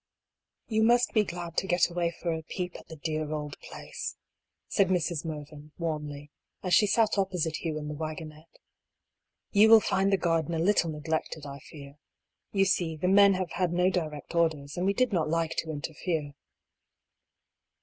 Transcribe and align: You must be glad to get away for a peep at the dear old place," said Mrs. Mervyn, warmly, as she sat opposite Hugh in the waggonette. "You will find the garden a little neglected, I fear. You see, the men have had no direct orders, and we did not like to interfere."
You 0.67 0.81
must 0.81 1.13
be 1.13 1.23
glad 1.23 1.57
to 1.57 1.67
get 1.67 1.87
away 1.91 2.09
for 2.09 2.33
a 2.33 2.41
peep 2.41 2.75
at 2.75 2.87
the 2.87 2.95
dear 2.95 3.31
old 3.31 3.55
place," 3.59 4.17
said 4.67 4.87
Mrs. 4.87 5.23
Mervyn, 5.23 5.73
warmly, 5.77 6.31
as 6.63 6.73
she 6.73 6.87
sat 6.87 7.19
opposite 7.19 7.57
Hugh 7.57 7.77
in 7.77 7.87
the 7.87 7.93
waggonette. 7.93 8.57
"You 9.51 9.69
will 9.69 9.79
find 9.79 10.11
the 10.11 10.17
garden 10.17 10.55
a 10.55 10.57
little 10.57 10.89
neglected, 10.89 11.45
I 11.45 11.59
fear. 11.59 11.99
You 12.51 12.65
see, 12.65 12.97
the 12.97 13.07
men 13.07 13.35
have 13.35 13.51
had 13.51 13.73
no 13.73 13.91
direct 13.91 14.33
orders, 14.33 14.75
and 14.75 14.87
we 14.87 14.93
did 14.95 15.13
not 15.13 15.29
like 15.29 15.55
to 15.57 15.69
interfere." 15.69 16.33